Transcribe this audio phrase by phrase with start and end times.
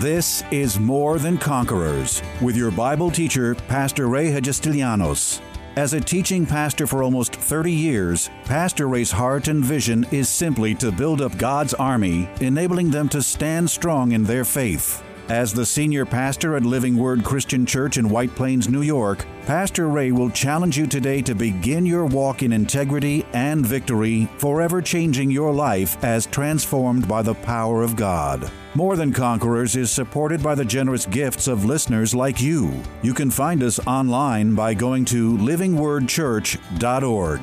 [0.00, 5.40] This is More Than Conquerors with your Bible teacher, Pastor Ray Hagestilianos.
[5.74, 10.76] As a teaching pastor for almost 30 years, Pastor Ray's heart and vision is simply
[10.76, 15.02] to build up God's army, enabling them to stand strong in their faith.
[15.28, 19.88] As the senior pastor at Living Word Christian Church in White Plains, New York, Pastor
[19.88, 25.32] Ray will challenge you today to begin your walk in integrity and victory, forever changing
[25.32, 28.48] your life as transformed by the power of God.
[28.78, 32.80] More Than Conquerors is supported by the generous gifts of listeners like you.
[33.02, 37.40] You can find us online by going to livingwordchurch.org.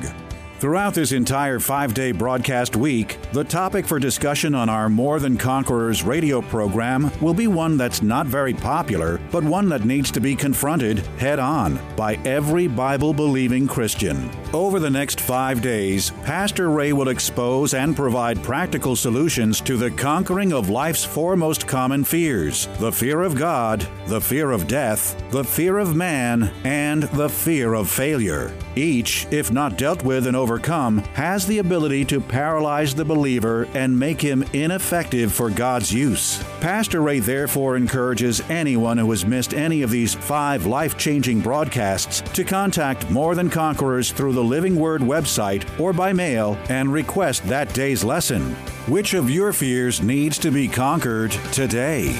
[0.58, 5.36] Throughout this entire five day broadcast week, the topic for discussion on our More Than
[5.36, 10.20] Conquerors radio program will be one that's not very popular, but one that needs to
[10.20, 14.30] be confronted head on by every Bible believing Christian.
[14.56, 19.90] Over the next five days, Pastor Ray will expose and provide practical solutions to the
[19.90, 25.22] conquering of life's four most common fears the fear of God, the fear of death,
[25.30, 28.50] the fear of man, and the fear of failure.
[28.76, 33.98] Each, if not dealt with and overcome, has the ability to paralyze the believer and
[33.98, 36.42] make him ineffective for God's use.
[36.60, 42.22] Pastor Ray therefore encourages anyone who has missed any of these five life changing broadcasts
[42.32, 47.42] to contact More Than Conquerors through the Living Word website or by mail and request
[47.48, 48.54] that day's lesson.
[48.88, 52.12] Which of your fears needs to be conquered today?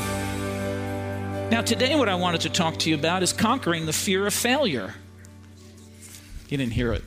[1.50, 4.34] Now, today, what I wanted to talk to you about is conquering the fear of
[4.34, 4.94] failure.
[6.48, 7.04] You didn't hear it.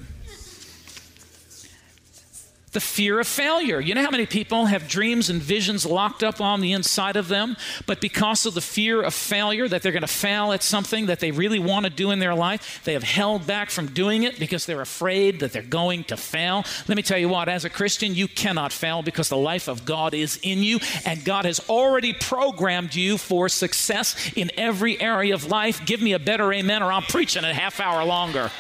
[2.72, 3.80] The fear of failure.
[3.80, 7.28] You know how many people have dreams and visions locked up on the inside of
[7.28, 11.08] them, but because of the fear of failure, that they're going to fail at something
[11.08, 14.24] that they really want to do in their life, they have held back from doing
[14.24, 16.64] it because they're afraid that they're going to fail.
[16.88, 19.86] Let me tell you what, as a Christian, you cannot fail because the life of
[19.86, 25.34] God is in you, and God has already programmed you for success in every area
[25.34, 25.84] of life.
[25.86, 28.52] Give me a better amen, or I'm preaching a half hour longer.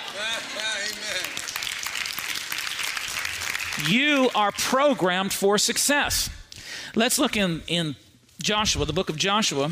[3.87, 6.29] You are programmed for success.
[6.95, 7.95] Let's look in, in
[8.41, 9.71] Joshua, the book of Joshua,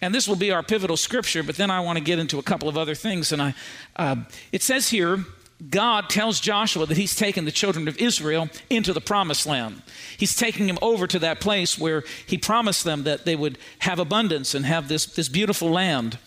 [0.00, 2.42] and this will be our pivotal scripture, but then I want to get into a
[2.42, 3.32] couple of other things.
[3.32, 3.54] And I,
[3.96, 4.16] uh,
[4.52, 5.24] it says here,
[5.70, 9.82] God tells Joshua that he's taken the children of Israel into the promised land.
[10.18, 13.98] He's taking them over to that place where he promised them that they would have
[13.98, 16.18] abundance and have this, this beautiful land.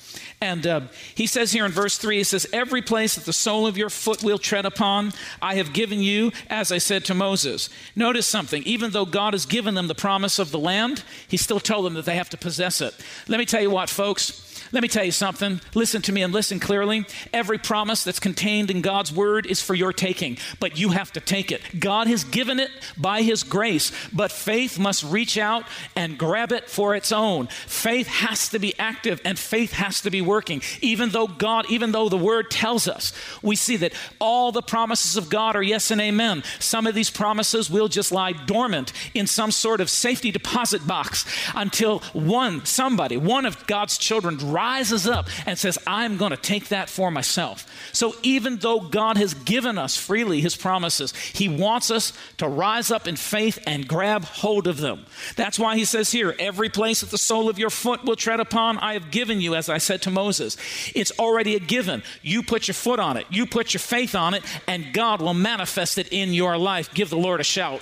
[0.42, 0.82] And uh,
[1.14, 3.90] he says here in verse 3, he says, Every place that the sole of your
[3.90, 7.70] foot will tread upon, I have given you, as I said to Moses.
[7.96, 8.64] Notice something.
[8.64, 11.94] Even though God has given them the promise of the land, he still told them
[11.96, 12.96] that they have to possess it.
[13.28, 14.49] Let me tell you what, folks.
[14.72, 15.62] Let me tell you something.
[15.74, 17.06] Listen to me and listen clearly.
[17.34, 21.20] Every promise that's contained in God's word is for your taking, but you have to
[21.20, 21.62] take it.
[21.80, 25.64] God has given it by his grace, but faith must reach out
[25.96, 27.48] and grab it for its own.
[27.48, 30.62] Faith has to be active and faith has to be working.
[30.82, 35.18] Even though God, even though the word tells us, we see that all the promises
[35.18, 36.44] of God are yes and amen.
[36.60, 41.26] Some of these promises will just lie dormant in some sort of safety deposit box
[41.56, 46.68] until one, somebody, one of God's children rises up and says, I'm going to take
[46.68, 47.66] that for myself.
[47.94, 52.92] So even though God has given us freely his promises, he wants us to rise
[52.92, 55.06] up in faith and grab hold of them.
[55.38, 58.42] That's why he says here, every place that the sole of your foot will tread
[58.42, 60.58] upon, I have given you, as I said to Moses.
[60.94, 62.04] It's already a given.
[62.22, 65.34] You put your foot on it, you put your faith on it, and God will
[65.34, 66.94] manifest it in your life.
[66.94, 67.82] Give the Lord a shout.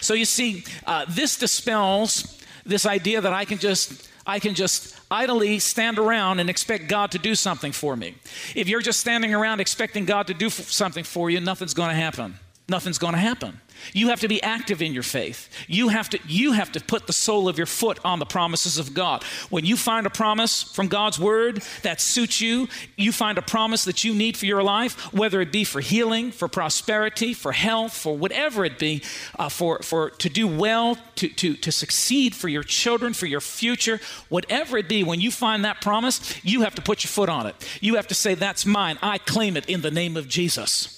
[0.00, 4.98] So you see, uh, this dispels this idea that I can just I can just
[5.10, 8.16] idly stand around and expect God to do something for me.
[8.54, 11.94] If you're just standing around expecting God to do something for you, nothing's going to
[11.94, 12.34] happen.
[12.68, 13.60] Nothing's going to happen.
[13.92, 15.48] You have to be active in your faith.
[15.68, 18.78] You have to you have to put the sole of your foot on the promises
[18.78, 19.22] of God.
[19.50, 23.84] When you find a promise from God's word that suits you, you find a promise
[23.84, 27.96] that you need for your life, whether it be for healing, for prosperity, for health,
[27.96, 29.02] for whatever it be,
[29.38, 33.40] uh, for for to do well, to to to succeed for your children, for your
[33.40, 35.04] future, whatever it be.
[35.04, 37.54] When you find that promise, you have to put your foot on it.
[37.80, 38.98] You have to say, "That's mine.
[39.02, 40.95] I claim it in the name of Jesus."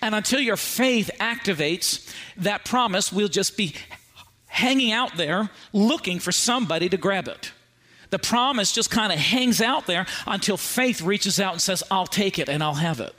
[0.00, 3.74] And until your faith activates, that promise we'll just be
[4.46, 7.52] hanging out there looking for somebody to grab it.
[8.10, 12.06] The promise just kind of hangs out there until faith reaches out and says, I'll
[12.06, 13.14] take it and I'll have it.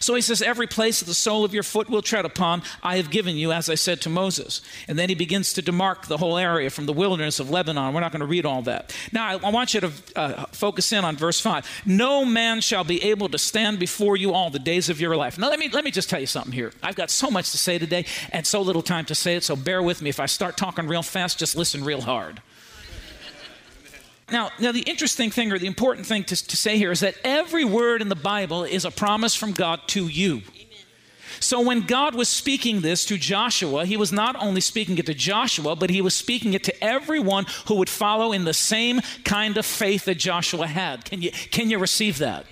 [0.00, 2.96] So he says, Every place that the sole of your foot will tread upon, I
[2.96, 4.60] have given you, as I said to Moses.
[4.88, 7.94] And then he begins to demark the whole area from the wilderness of Lebanon.
[7.94, 8.94] We're not going to read all that.
[9.12, 11.82] Now, I, I want you to uh, focus in on verse 5.
[11.86, 15.38] No man shall be able to stand before you all the days of your life.
[15.38, 16.72] Now, let me, let me just tell you something here.
[16.82, 19.56] I've got so much to say today and so little time to say it, so
[19.56, 20.10] bear with me.
[20.10, 22.40] If I start talking real fast, just listen real hard.
[24.32, 27.16] Now, now, the interesting thing or the important thing to, to say here is that
[27.24, 30.42] every word in the Bible is a promise from God to you.
[31.40, 35.14] So when God was speaking this to Joshua, he was not only speaking it to
[35.14, 39.58] Joshua, but he was speaking it to everyone who would follow in the same kind
[39.58, 41.04] of faith that Joshua had.
[41.04, 42.46] Can you, can you receive that?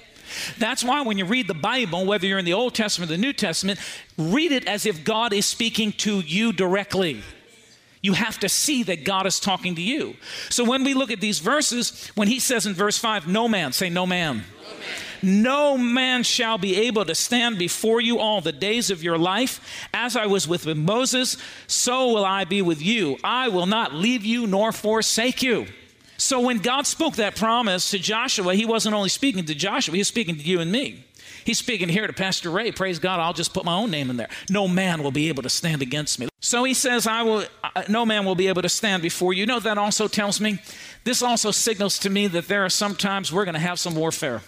[0.59, 3.21] That's why when you read the Bible, whether you're in the Old Testament or the
[3.21, 3.79] New Testament,
[4.19, 7.23] read it as if God is speaking to you directly.
[8.03, 10.17] You have to see that God is talking to you.
[10.51, 13.73] So when we look at these verses, when he says in verse 5, no man,
[13.73, 14.45] say no man.
[15.23, 16.25] No man.
[16.25, 19.87] Shall be able to stand before you all the days of your life.
[19.95, 21.37] As I was with Moses,
[21.69, 23.19] so will I be with you.
[23.23, 25.67] I will not leave you nor forsake you.
[26.17, 30.01] So when God spoke that promise to Joshua, he wasn't only speaking to Joshua, he
[30.01, 31.05] was speaking to you and me.
[31.45, 32.73] He's speaking here to Pastor Ray.
[32.73, 34.29] Praise God, I'll just put my own name in there.
[34.49, 36.29] No man will be able to stand against me.
[36.41, 39.41] So he says, I will, uh, no man will be able to stand before you.
[39.41, 40.59] You know, that also tells me,
[41.05, 43.95] this also signals to me that there are some times we're going to have some
[43.95, 44.43] warfare.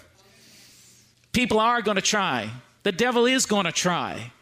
[1.33, 2.51] People are going to try.
[2.85, 4.33] The devil is going to try.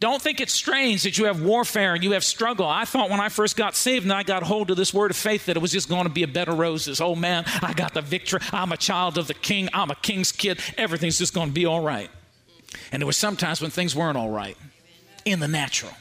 [0.00, 2.66] Don't think it's strange that you have warfare and you have struggle.
[2.66, 5.16] I thought when I first got saved and I got hold of this word of
[5.18, 7.02] faith that it was just going to be a bed of roses.
[7.02, 8.40] Oh man, I got the victory.
[8.50, 9.68] I'm a child of the king.
[9.74, 10.58] I'm a king's kid.
[10.78, 12.10] Everything's just going to be all right.
[12.90, 14.56] And there were some times when things weren't all right
[15.26, 15.92] in the natural.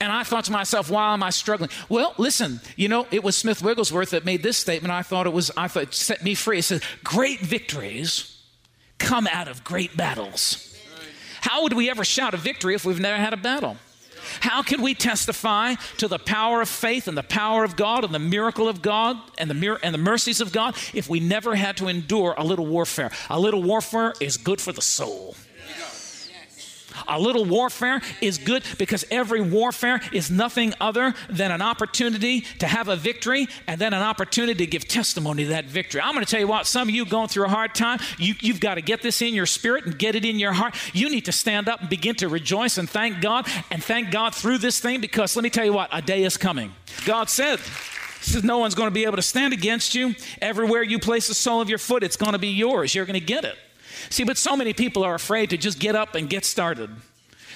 [0.00, 1.70] And I thought to myself, why am I struggling?
[1.88, 4.92] Well, listen, you know, it was Smith Wigglesworth that made this statement.
[4.92, 6.58] I thought it was, I thought it set me free.
[6.58, 8.42] It says, great victories
[8.98, 10.73] come out of great battles.
[11.44, 13.76] How would we ever shout a victory if we've never had a battle?
[14.40, 18.14] How can we testify to the power of faith and the power of God and
[18.14, 21.54] the miracle of God and the, mir- and the mercies of God if we never
[21.54, 23.10] had to endure a little warfare?
[23.28, 25.36] A little warfare is good for the soul.
[27.08, 32.66] A little warfare is good because every warfare is nothing other than an opportunity to
[32.66, 36.00] have a victory and then an opportunity to give testimony to that victory.
[36.00, 38.34] I'm going to tell you what, some of you going through a hard time, you,
[38.40, 40.74] you've got to get this in your spirit and get it in your heart.
[40.92, 44.34] You need to stand up and begin to rejoice and thank God and thank God
[44.34, 46.72] through this thing because let me tell you what, a day is coming.
[47.04, 47.60] God said,
[48.20, 50.14] says no one's going to be able to stand against you.
[50.40, 52.94] Everywhere you place the sole of your foot, it's going to be yours.
[52.94, 53.56] You're going to get it.
[54.10, 56.90] See, but so many people are afraid to just get up and get started.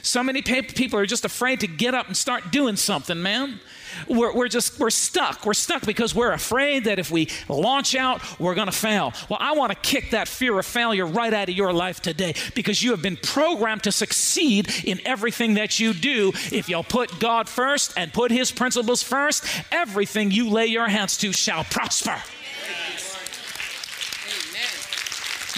[0.02, 3.60] So many people are just afraid to get up and start doing something, man.
[4.06, 5.44] We're, we're just, we're stuck.
[5.44, 9.12] We're stuck because we're afraid that if we launch out, we're going to fail.
[9.28, 12.34] Well, I want to kick that fear of failure right out of your life today
[12.54, 16.32] because you have been programmed to succeed in everything that you do.
[16.52, 21.16] If you'll put God first and put His principles first, everything you lay your hands
[21.18, 22.16] to shall prosper.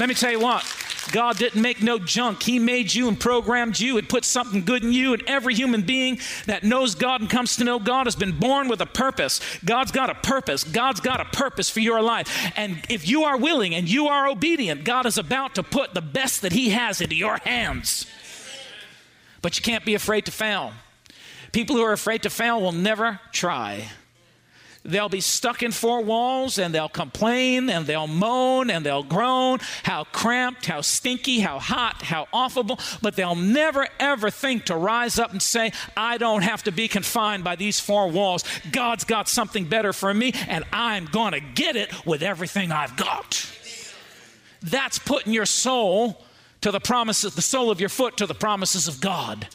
[0.00, 0.64] Let me tell you what.
[1.12, 2.42] God didn't make no junk.
[2.42, 5.12] He made you and programmed you and put something good in you.
[5.12, 8.68] And every human being that knows God and comes to know God has been born
[8.68, 9.40] with a purpose.
[9.62, 10.64] God's got a purpose.
[10.64, 12.50] God's got a purpose for your life.
[12.56, 16.00] And if you are willing and you are obedient, God is about to put the
[16.00, 18.06] best that He has into your hands.
[19.42, 20.72] But you can't be afraid to fail.
[21.52, 23.90] People who are afraid to fail will never try.
[24.82, 29.58] They'll be stuck in four walls and they'll complain and they'll moan and they'll groan
[29.82, 35.18] how cramped, how stinky, how hot, how awful, but they'll never ever think to rise
[35.18, 38.42] up and say, I don't have to be confined by these four walls.
[38.72, 42.96] God's got something better for me and I'm going to get it with everything I've
[42.96, 43.46] got.
[44.62, 46.24] That's putting your soul
[46.62, 49.46] to the promises, the sole of your foot to the promises of God.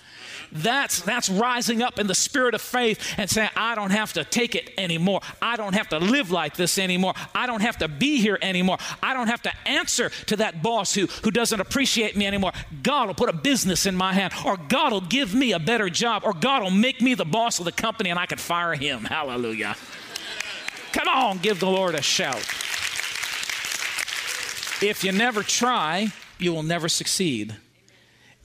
[0.55, 4.24] That's, that's rising up in the spirit of faith and saying, I don't have to
[4.24, 5.19] take it anymore.
[5.41, 7.13] I don't have to live like this anymore.
[7.33, 8.77] I don't have to be here anymore.
[9.03, 12.53] I don't have to answer to that boss who, who doesn't appreciate me anymore.
[12.83, 15.89] God will put a business in my hand, or God will give me a better
[15.89, 18.74] job, or God will make me the boss of the company and I can fire
[18.75, 19.03] him.
[19.05, 19.75] Hallelujah.
[20.93, 22.43] Come on, give the Lord a shout.
[24.81, 27.55] If you never try, you will never succeed.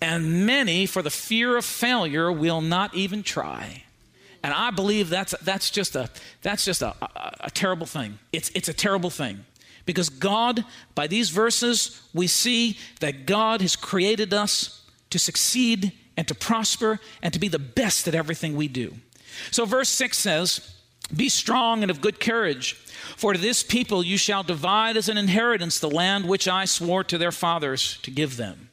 [0.01, 3.85] And many, for the fear of failure, will not even try.
[4.43, 6.09] And I believe that's, that's just, a,
[6.43, 8.19] that's just a, a, a terrible thing.
[8.33, 9.45] It's, it's a terrible thing.
[9.85, 10.65] Because God,
[10.95, 17.01] by these verses, we see that God has created us to succeed and to prosper
[17.23, 18.95] and to be the best at everything we do.
[19.51, 20.75] So, verse 6 says,
[21.15, 22.75] Be strong and of good courage,
[23.17, 27.05] for to this people you shall divide as an inheritance the land which I swore
[27.05, 28.70] to their fathers to give them.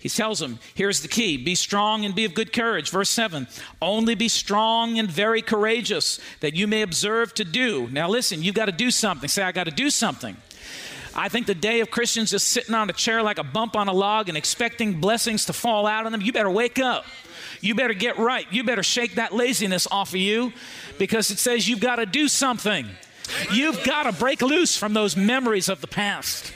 [0.00, 2.90] He tells them, here's the key be strong and be of good courage.
[2.90, 3.46] Verse 7
[3.80, 7.88] Only be strong and very courageous, that you may observe to do.
[7.92, 9.28] Now, listen, you've got to do something.
[9.28, 10.36] Say, I got to do something.
[11.14, 13.88] I think the day of Christians just sitting on a chair like a bump on
[13.88, 17.04] a log and expecting blessings to fall out on them, you better wake up.
[17.60, 18.46] You better get right.
[18.50, 20.52] You better shake that laziness off of you
[20.98, 22.88] because it says you've got to do something.
[23.52, 26.54] You've got to break loose from those memories of the past.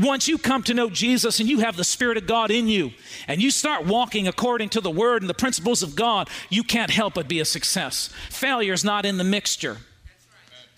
[0.00, 2.92] Once you come to know Jesus and you have the Spirit of God in you,
[3.28, 6.90] and you start walking according to the Word and the principles of God, you can't
[6.90, 8.08] help but be a success.
[8.30, 9.78] Failure is not in the mixture.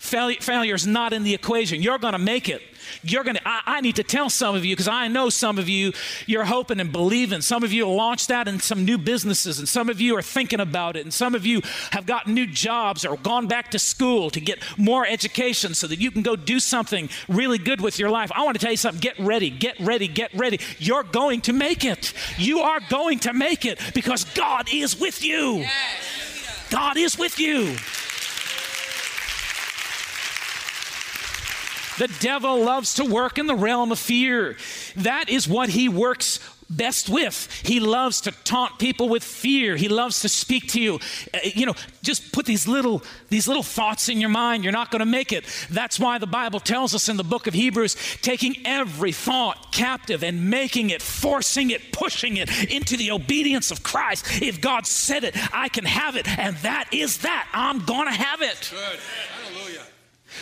[0.03, 1.81] Failure is not in the equation.
[1.81, 2.61] You're going to make it.
[3.03, 5.69] You're going to, I, need to tell some of you, because I know some of
[5.69, 5.93] you,
[6.27, 7.39] you're hoping and believing.
[7.39, 10.59] Some of you launched that in some new businesses, and some of you are thinking
[10.59, 14.29] about it, and some of you have gotten new jobs or gone back to school
[14.31, 18.09] to get more education so that you can go do something really good with your
[18.09, 18.29] life.
[18.35, 18.99] I want to tell you something.
[18.99, 20.59] Get ready, get ready, get ready.
[20.79, 22.13] You're going to make it.
[22.37, 25.65] You are going to make it because God is with you.
[26.69, 27.77] God is with you.
[31.97, 34.57] The devil loves to work in the realm of fear.
[34.95, 37.51] That is what he works best with.
[37.63, 39.75] He loves to taunt people with fear.
[39.75, 40.99] He loves to speak to you.
[41.33, 44.63] Uh, you know, just put these little these little thoughts in your mind.
[44.63, 45.45] You're not going to make it.
[45.69, 50.23] That's why the Bible tells us in the book of Hebrews, taking every thought captive
[50.23, 54.41] and making it, forcing it, pushing it into the obedience of Christ.
[54.41, 57.47] If God said it, I can have it, and that is that.
[57.53, 58.71] I'm going to have it.
[58.71, 58.99] Good.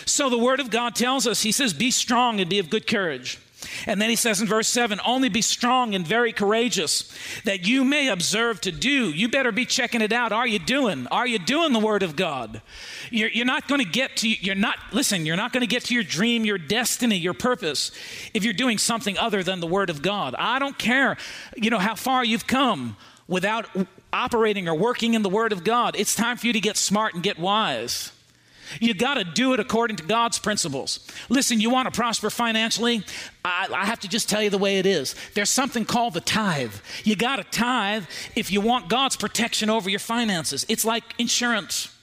[0.06, 2.88] So the Word of God tells us, He says, Be strong and be of good
[2.88, 3.40] courage.
[3.86, 7.12] And then he says in verse 7 only be strong and very courageous
[7.44, 9.12] that you may observe to do.
[9.12, 10.32] You better be checking it out.
[10.32, 11.08] Are you doing?
[11.08, 12.62] Are you doing the word of God?
[13.10, 15.86] You're, you're not going to get to, you're not, listen, you're not going to get
[15.86, 17.92] to your dream, your destiny, your purpose
[18.34, 20.36] if you're doing something other than the word of God.
[20.38, 21.18] I don't care,
[21.56, 23.68] you know, how far you've come without
[24.12, 25.96] operating or working in the word of God.
[25.98, 28.12] It's time for you to get smart and get wise.
[28.80, 31.06] You got to do it according to God's principles.
[31.30, 33.04] Listen, you want to prosper financially?
[33.44, 35.16] I, I, have to just tell you the way it is.
[35.34, 36.74] There's something called the tithe.
[37.04, 40.66] You got to tithe if you want God's protection over your finances.
[40.70, 41.96] It's like insurance.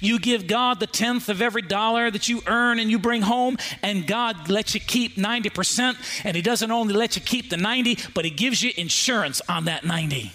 [0.00, 3.56] You give God the tenth of every dollar that you earn and you bring home,
[3.82, 6.24] and God lets you keep 90%.
[6.24, 9.64] And He doesn't only let you keep the 90, but He gives you insurance on
[9.64, 10.32] that 90.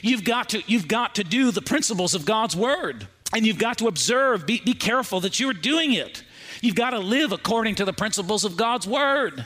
[0.00, 3.08] You've got to, you've got to do the principles of God's Word.
[3.34, 6.22] And you've got to observe, be, be careful that you're doing it.
[6.60, 9.44] You've got to live according to the principles of God's word.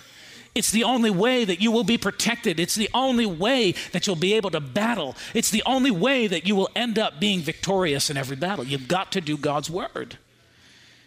[0.55, 2.59] It's the only way that you will be protected.
[2.59, 5.15] It's the only way that you'll be able to battle.
[5.35, 8.65] It's the only way that you will end up being victorious in every battle.
[8.65, 10.17] You've got to do God's word.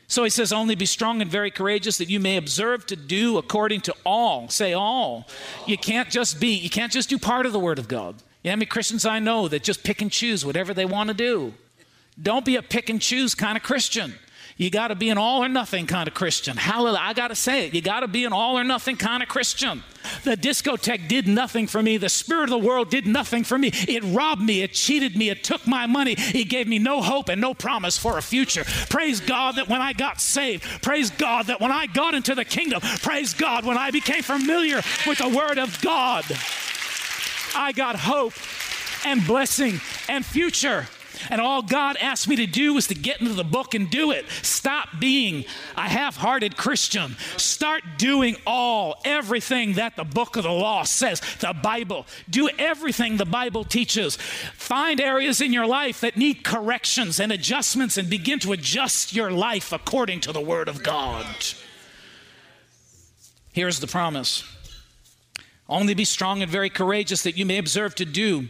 [0.07, 3.39] So he says, Only be strong and very courageous that you may observe to do
[3.39, 4.49] according to all.
[4.49, 5.27] Say all.
[5.65, 8.15] You can't just be, you can't just do part of the word of God.
[8.43, 11.07] You know how many Christians I know that just pick and choose whatever they want
[11.07, 11.53] to do?
[12.21, 14.13] Don't be a pick and choose kind of Christian.
[14.59, 16.57] You got to be an all or nothing kind of Christian.
[16.57, 16.99] Hallelujah.
[17.01, 17.73] I got to say it.
[17.73, 19.83] You got to be an all or nothing kind of Christian.
[20.25, 21.95] The discotheque did nothing for me.
[21.95, 23.71] The spirit of the world did nothing for me.
[23.73, 24.61] It robbed me.
[24.61, 25.29] It cheated me.
[25.29, 26.15] It took my money.
[26.17, 28.65] It gave me no hope and no promise for a future.
[28.89, 32.43] Praise God that when I got saved, praise God that when I got into the
[32.43, 36.25] kingdom, praise God when I became familiar with the word of God,
[37.55, 38.33] I got hope
[39.05, 40.85] and blessing and future.
[41.29, 44.11] And all God asked me to do was to get into the book and do
[44.11, 44.25] it.
[44.41, 45.45] Stop being
[45.75, 47.17] a half hearted Christian.
[47.37, 52.05] Start doing all, everything that the book of the law says, the Bible.
[52.29, 54.15] Do everything the Bible teaches.
[54.15, 59.31] Find areas in your life that need corrections and adjustments and begin to adjust your
[59.31, 61.25] life according to the Word of God.
[63.51, 64.43] Here's the promise
[65.67, 68.47] only be strong and very courageous that you may observe to do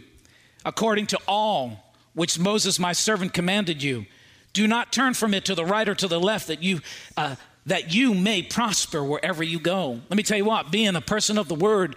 [0.64, 4.06] according to all which Moses my servant commanded you.
[4.52, 6.80] Do not turn from it to the right or to the left, that you
[7.16, 7.36] uh,
[7.66, 10.00] that you may prosper wherever you go.
[10.08, 11.96] Let me tell you what: being a person of the Word,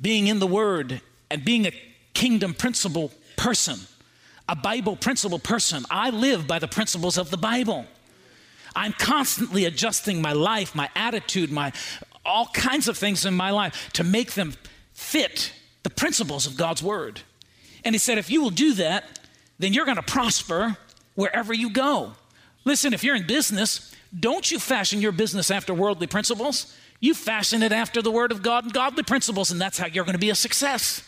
[0.00, 1.00] being in the Word,
[1.30, 1.72] and being a
[2.14, 3.78] kingdom principle person,
[4.48, 7.86] a Bible principle person, I live by the principles of the Bible.
[8.74, 11.72] I'm constantly adjusting my life, my attitude, my
[12.24, 14.54] all kinds of things in my life to make them
[14.92, 15.52] fit
[15.82, 17.20] the principles of God's Word.
[17.84, 19.19] And he said, if you will do that,
[19.60, 20.76] then you're going to prosper
[21.14, 22.12] wherever you go.
[22.64, 26.74] Listen, if you're in business, don't you fashion your business after worldly principles.
[26.98, 30.04] You fashion it after the Word of God and godly principles, and that's how you're
[30.04, 31.02] going to be a success.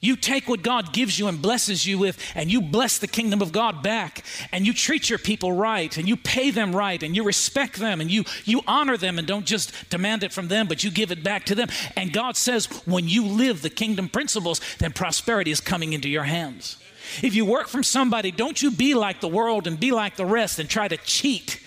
[0.00, 3.42] You take what God gives you and blesses you with, and you bless the kingdom
[3.42, 7.16] of God back, and you treat your people right, and you pay them right, and
[7.16, 10.68] you respect them, and you, you honor them, and don't just demand it from them,
[10.68, 11.68] but you give it back to them.
[11.96, 16.24] And God says, when you live the kingdom principles, then prosperity is coming into your
[16.24, 16.76] hands.
[17.22, 20.26] If you work from somebody, don't you be like the world and be like the
[20.26, 21.60] rest and try to cheat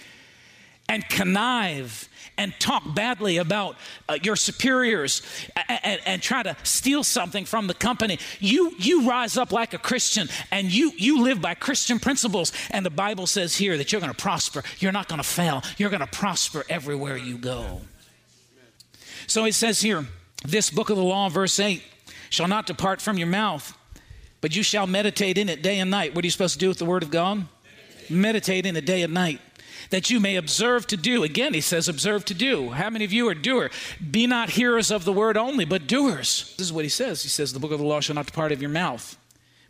[0.88, 3.76] and connive and talk badly about
[4.08, 5.22] uh, your superiors
[5.56, 8.18] and, and, and, try to steal something from the company.
[8.40, 12.54] You, you rise up like a Christian and you, you live by Christian principles.
[12.72, 14.64] And the Bible says here that you're going to prosper.
[14.80, 15.64] You're not going to fail.
[15.78, 17.82] You're going to prosper everywhere you go.
[19.28, 20.06] So it says here,
[20.46, 21.84] this book of the law, verse 8,
[22.30, 23.78] shall not depart from your mouth,
[24.42, 26.16] but you shall meditate in it day and night.
[26.16, 27.46] What are you supposed to do with the word of God?
[28.10, 29.40] Meditate, meditate in it day and night
[29.90, 31.24] that you may observe to do.
[31.24, 32.70] Again, he says, observe to do.
[32.70, 33.70] How many of you are doer?
[34.12, 36.54] Be not hearers of the word only, but doers.
[36.58, 37.24] This is what he says.
[37.24, 39.18] He says, The book of the law shall not depart of your mouth,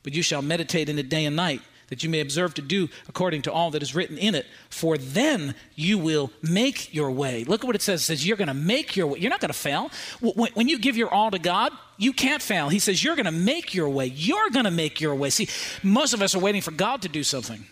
[0.03, 2.89] but you shall meditate in it day and night, that you may observe to do
[3.07, 4.45] according to all that is written in it.
[4.69, 7.43] For then you will make your way.
[7.43, 8.01] Look at what it says.
[8.01, 9.19] It says, You're going to make your way.
[9.19, 9.89] You're not going to fail.
[10.21, 12.70] When you give your all to God, you can't fail.
[12.70, 14.08] He says, You're going to make your way.
[14.08, 15.29] You're going to make your way.
[15.29, 15.50] See,
[15.84, 17.65] most of us are waiting for God to do something.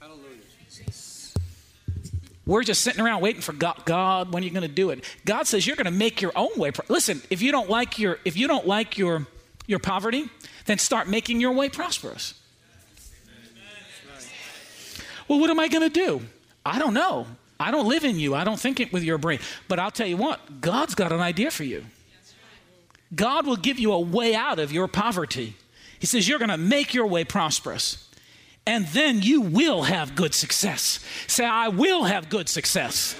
[0.00, 0.24] Hallelujah.
[2.46, 5.04] We're just sitting around waiting for God, God when are you going to do it?
[5.26, 6.72] God says you're going to make your own way.
[6.88, 9.26] Listen, if you don't like your if you don't like your
[9.66, 10.28] your poverty,
[10.64, 12.34] then start making your way prosperous.
[15.28, 16.22] Well, what am I going to do?
[16.64, 17.26] I don't know.
[17.60, 18.34] I don't live in you.
[18.34, 19.38] I don't think it with your brain.
[19.68, 21.84] But I'll tell you what, God's got an idea for you.
[23.14, 25.56] God will give you a way out of your poverty.
[25.98, 28.10] He says you're going to make your way prosperous
[28.66, 31.04] and then you will have good success.
[31.26, 33.16] Say, I will have good success.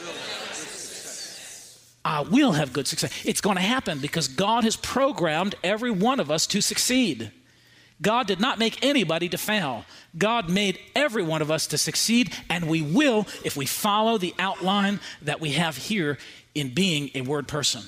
[2.05, 3.25] I will have good success.
[3.25, 7.33] It's going to happen because God has programmed every one of us to succeed.
[8.03, 9.85] God did not make anybody to fail.
[10.17, 14.35] God made every one of us to succeed, and we will if we follow the
[14.39, 16.17] outline that we have here
[16.55, 17.83] in being a word person.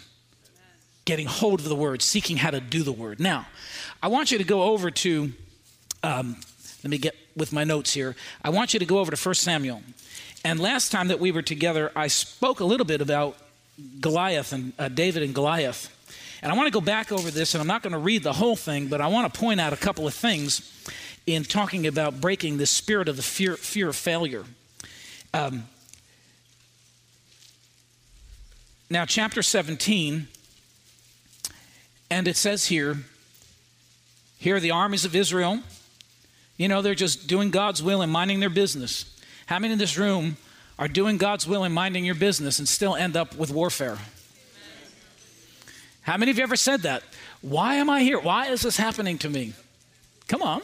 [1.04, 3.18] Getting hold of the word, seeking how to do the word.
[3.18, 3.46] Now,
[4.02, 5.32] I want you to go over to
[6.02, 6.36] um,
[6.82, 8.16] let me get with my notes here.
[8.42, 9.82] I want you to go over to 1 Samuel.
[10.44, 13.36] And last time that we were together, I spoke a little bit about
[14.00, 15.96] Goliath and uh, David and Goliath.
[16.42, 18.32] And I want to go back over this, and I'm not going to read the
[18.32, 20.68] whole thing, but I want to point out a couple of things
[21.24, 24.44] in talking about breaking the spirit of the fear, fear of failure.
[25.32, 25.68] Um,
[28.90, 30.26] now, chapter 17,
[32.12, 32.98] and it says here,
[34.38, 35.60] here are the armies of Israel
[36.62, 39.04] you know, they're just doing God's will and minding their business.
[39.46, 40.36] How many in this room
[40.78, 43.98] are doing God's will and minding your business and still end up with warfare?
[46.02, 47.02] How many of you ever said that?
[47.40, 48.20] Why am I here?
[48.20, 49.54] Why is this happening to me?
[50.28, 50.62] Come on.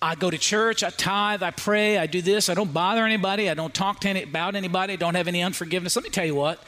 [0.00, 3.48] I go to church, I tithe, I pray, I do this, I don't bother anybody,
[3.48, 5.94] I don't talk to any, about anybody, I don't have any unforgiveness.
[5.94, 6.60] Let me tell you what,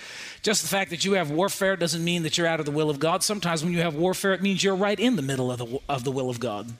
[0.44, 2.90] just the fact that you have warfare doesn't mean that you're out of the will
[2.90, 3.22] of God.
[3.22, 6.04] Sometimes when you have warfare, it means you're right in the middle of the, of
[6.04, 6.70] the will of God.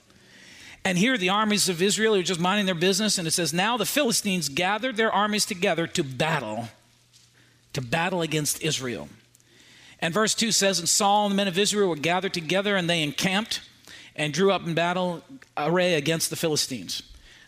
[0.83, 3.75] And here the armies of Israel are just minding their business, and it says, Now
[3.75, 6.69] the Philistines gathered their armies together to battle,
[7.73, 9.09] to battle against Israel.
[9.99, 12.87] And verse 2 says, And Saul and the men of Israel were gathered together, and
[12.87, 13.61] they encamped
[14.15, 15.23] and drew up in battle
[15.57, 17.01] array against the Philistines.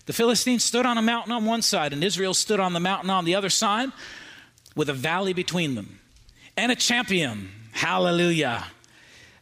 [0.07, 3.11] The Philistines stood on a mountain on one side, and Israel stood on the mountain
[3.11, 3.91] on the other side,
[4.75, 5.99] with a valley between them.
[6.57, 8.65] And a champion, hallelujah,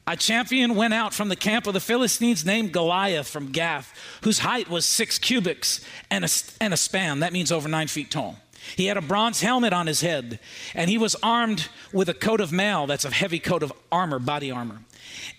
[0.08, 3.92] a champion went out from the camp of the Philistines named Goliath from Gath,
[4.24, 6.30] whose height was six cubits and a,
[6.62, 7.22] and a span.
[7.22, 8.36] That means over nine feet tall.
[8.76, 10.40] He had a bronze helmet on his head,
[10.74, 14.20] and he was armed with a coat of mail, that's a heavy coat of armor,
[14.20, 14.80] body armor.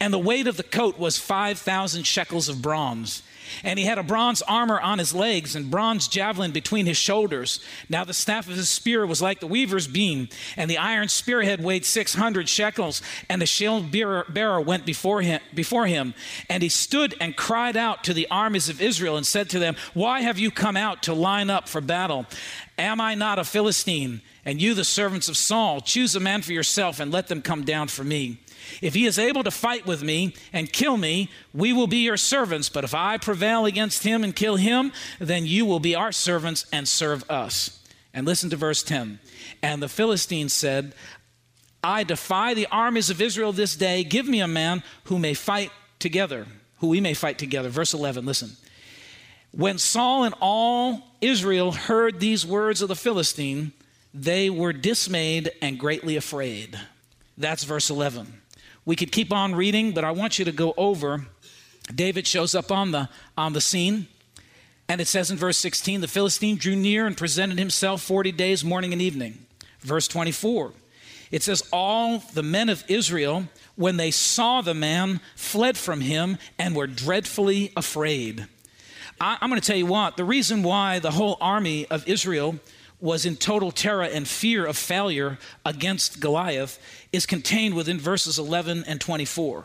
[0.00, 3.22] And the weight of the coat was 5,000 shekels of bronze.
[3.62, 7.60] And he had a bronze armor on his legs and bronze javelin between his shoulders.
[7.88, 11.62] Now the staff of his spear was like the weaver's beam, and the iron spearhead
[11.62, 13.02] weighed 600 shekels.
[13.28, 16.14] And the shield bearer went before him, before him.
[16.48, 19.76] And he stood and cried out to the armies of Israel and said to them,
[19.94, 22.26] Why have you come out to line up for battle?
[22.78, 24.20] Am I not a Philistine?
[24.44, 27.64] And you, the servants of Saul, choose a man for yourself and let them come
[27.64, 28.38] down for me.
[28.82, 32.16] If he is able to fight with me and kill me, we will be your
[32.16, 32.68] servants.
[32.68, 36.66] But if I prevail against him and kill him, then you will be our servants
[36.72, 37.82] and serve us.
[38.12, 39.18] And listen to verse 10.
[39.62, 40.94] And the Philistines said,
[41.82, 44.04] I defy the armies of Israel this day.
[44.04, 46.46] Give me a man who may fight together,
[46.78, 47.68] who we may fight together.
[47.68, 48.52] Verse 11, listen.
[49.52, 53.72] When Saul and all Israel heard these words of the Philistine,
[54.12, 56.78] they were dismayed and greatly afraid.
[57.38, 58.42] That's verse 11.
[58.86, 61.26] We could keep on reading, but I want you to go over.
[61.94, 64.08] David shows up on the, on the scene.
[64.88, 68.64] And it says in verse 16 the Philistine drew near and presented himself 40 days,
[68.64, 69.44] morning and evening.
[69.80, 70.72] Verse 24
[71.30, 76.38] it says, All the men of Israel, when they saw the man, fled from him
[76.58, 78.46] and were dreadfully afraid.
[79.20, 82.56] I, am going to tell you what, the reason why the whole army of Israel
[83.00, 86.78] was in total terror and fear of failure against Goliath
[87.12, 89.64] is contained within verses 11 and 24.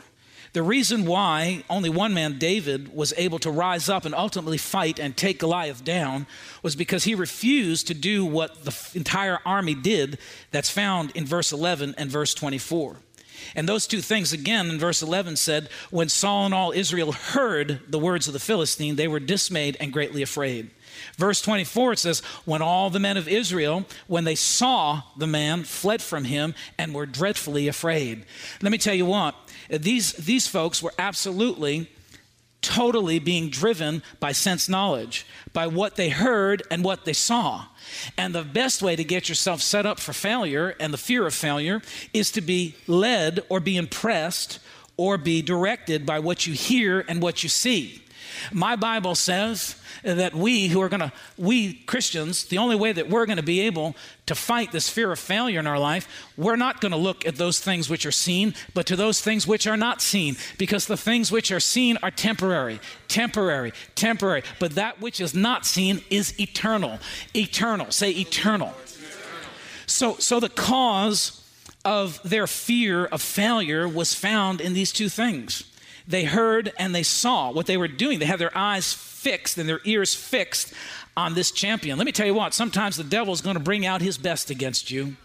[0.54, 5.00] The reason why only one man, David, was able to rise up and ultimately fight
[5.00, 6.28] and take Goliath down
[6.62, 10.18] was because he refused to do what the entire army did,
[10.52, 12.98] that's found in verse 11 and verse 24.
[13.56, 17.80] And those two things, again, in verse 11 said, When Saul and all Israel heard
[17.88, 20.70] the words of the Philistine, they were dismayed and greatly afraid.
[21.18, 25.64] Verse 24, it says, When all the men of Israel, when they saw the man,
[25.64, 28.26] fled from him and were dreadfully afraid.
[28.62, 29.36] Let me tell you what,
[29.70, 31.90] these, these folks were absolutely
[32.62, 37.66] totally being driven by sense knowledge, by what they heard and what they saw.
[38.18, 41.34] And the best way to get yourself set up for failure and the fear of
[41.34, 41.82] failure
[42.14, 44.60] is to be led or be impressed
[44.96, 48.04] or be directed by what you hear and what you see.
[48.52, 53.10] My Bible says that we who are going to, we Christians, the only way that
[53.10, 56.56] we're going to be able to fight this fear of failure in our life, we're
[56.56, 59.68] not going to look at those things which are seen, but to those things which
[59.68, 65.02] are not seen, because the things which are seen are temporary, temporary, temporary, but that
[65.02, 67.00] which is not seen is eternal.
[67.36, 67.92] Eternal.
[67.92, 68.74] Say eternal.
[69.86, 71.38] So, so the cause
[71.84, 75.64] of their fear of failure was found in these two things.
[76.08, 78.20] They heard and they saw what they were doing.
[78.20, 80.74] They had their eyes fixed and their ears fixed
[81.16, 81.98] on this champion.
[81.98, 84.50] Let me tell you what, sometimes the devil is going to bring out his best
[84.50, 85.16] against you.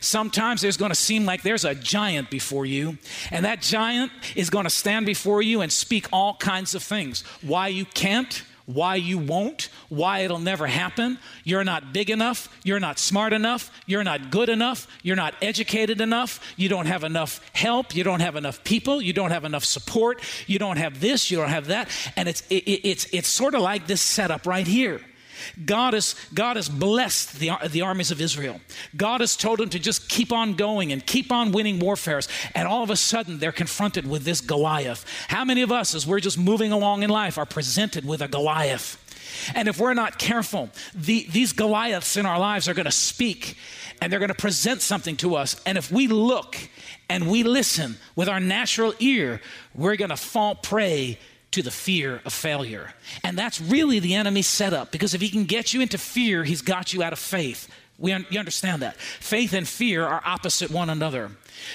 [0.00, 2.98] Sometimes there's going to seem like there's a giant before you,
[3.30, 7.22] and that giant is going to stand before you and speak all kinds of things.
[7.40, 11.18] Why you can't, why you won't, why it'll never happen.
[11.44, 16.00] You're not big enough, you're not smart enough, you're not good enough, you're not educated
[16.00, 19.64] enough, you don't have enough help, you don't have enough people, you don't have enough
[19.64, 21.88] support, you don't have this, you don't have that.
[22.16, 25.00] And it's, it, it's, it's sort of like this setup right here.
[25.64, 28.60] God has, God has blessed the, the armies of Israel.
[28.96, 32.28] God has told them to just keep on going and keep on winning warfares.
[32.54, 35.04] And all of a sudden, they're confronted with this Goliath.
[35.28, 38.28] How many of us, as we're just moving along in life, are presented with a
[38.28, 38.98] Goliath?
[39.54, 43.56] And if we're not careful, the, these Goliaths in our lives are going to speak
[44.00, 45.60] and they're going to present something to us.
[45.64, 46.56] And if we look
[47.08, 49.40] and we listen with our natural ear,
[49.74, 51.18] we're going to fall prey
[51.52, 52.92] to the fear of failure.
[53.24, 56.62] And that's really the enemy's setup because if he can get you into fear, he's
[56.62, 57.68] got you out of faith.
[57.98, 58.96] We un- you understand that?
[58.96, 61.30] Faith and fear are opposite one another.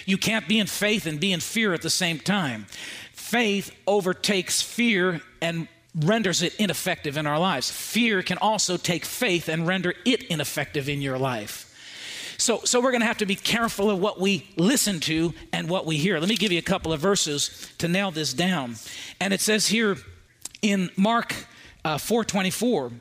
[0.05, 2.65] You can't be in faith and be in fear at the same time.
[3.13, 7.71] Faith overtakes fear and renders it ineffective in our lives.
[7.71, 11.66] Fear can also take faith and render it ineffective in your life.
[12.37, 15.69] So, so we're going to have to be careful of what we listen to and
[15.69, 16.19] what we hear.
[16.19, 18.75] Let me give you a couple of verses to nail this down.
[19.19, 19.97] And it says here
[20.61, 21.33] in Mark
[21.83, 22.91] uh, 424,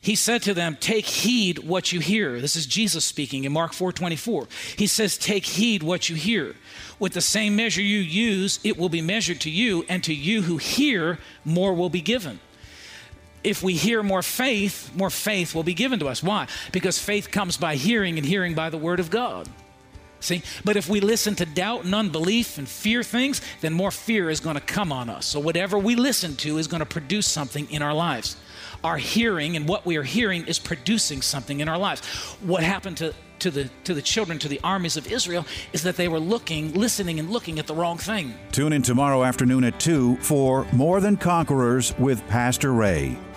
[0.00, 2.40] he said to them, Take heed what you hear.
[2.40, 4.48] This is Jesus speaking in Mark 4:24.
[4.78, 6.56] He says, Take heed what you hear.
[6.98, 10.42] With the same measure you use, it will be measured to you, and to you
[10.42, 12.40] who hear, more will be given
[13.42, 16.22] if we hear more faith, more faith will be given to us.
[16.22, 16.46] Why?
[16.72, 19.48] Because faith comes by hearing, and hearing by the Word of God.
[20.20, 20.42] See?
[20.64, 24.40] But if we listen to doubt and unbelief and fear things, then more fear is
[24.40, 25.26] going to come on us.
[25.26, 28.36] So whatever we listen to is going to produce something in our lives.
[28.84, 32.06] Our hearing and what we are hearing is producing something in our lives.
[32.42, 35.96] What happened to to the to the children to the armies of Israel is that
[35.96, 38.34] they were looking, listening and looking at the wrong thing.
[38.52, 43.18] Tune in tomorrow afternoon at 2 for More Than Conquerors with Pastor Ray.